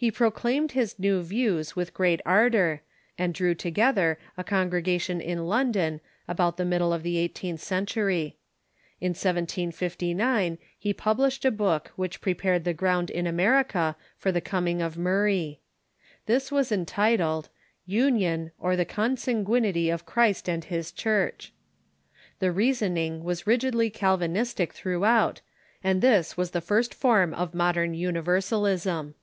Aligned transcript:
He 0.00 0.12
proclaimed 0.12 0.70
his 0.70 0.96
new 1.00 1.22
views 1.24 1.74
with 1.74 1.92
great 1.92 2.20
ardor, 2.24 2.82
and 3.18 3.34
drew 3.34 3.52
together 3.56 4.16
a 4.36 4.44
congregation 4.44 5.20
in 5.20 5.46
London 5.48 6.00
about 6.28 6.56
the 6.56 6.64
middle 6.64 6.92
of 6.92 7.02
the 7.02 7.16
eighteenth 7.18 7.58
century. 7.58 8.36
In 9.00 9.08
1759 9.08 10.58
he 10.78 10.92
published 10.94 11.44
a 11.44 11.50
book 11.50 11.90
which 11.96 12.20
THK 12.20 12.26
UNIVERSALIST 12.26 12.26
CHURCH• 12.26 12.36
551 12.36 12.36
prepared 12.36 12.64
the 12.64 12.74
ground 12.74 13.10
in 13.10 13.26
America 13.26 13.96
for 14.16 14.30
the 14.30 14.40
coming 14.40 14.80
of 14.80 14.96
Murray. 14.96 15.60
This 16.26 16.52
was 16.52 16.70
entitled" 16.70 17.48
Union, 17.84 18.52
or 18.60 18.76
the 18.76 18.84
Consanguinity 18.86 19.90
of 19.92 20.06
Christ 20.06 20.48
and 20.48 20.62
His 20.66 20.92
Church." 20.92 21.52
The 22.38 22.52
reasoning 22.52 23.24
was 23.24 23.48
rigidly 23.48 23.90
Calvinistic 23.90 24.72
throughout, 24.72 25.40
and 25.82 26.00
this 26.00 26.36
was 26.36 26.52
the 26.52 26.60
first 26.60 26.94
form 26.94 27.34
of 27.34 27.52
modern 27.52 27.94
Universal 27.94 28.64
ism. 28.66 29.16